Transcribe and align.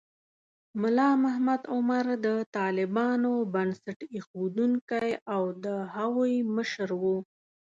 ملا 0.81 1.09
محمد 1.23 1.61
عمر 1.73 2.05
د 2.25 2.27
طالبانو 2.57 3.33
بنسټ 3.53 3.99
ایښودونکی 4.13 5.09
و 5.15 5.21
او 5.33 5.43
د 5.63 5.67
هغوی 5.95 6.35
مشر 6.55 6.89
و. 7.01 7.03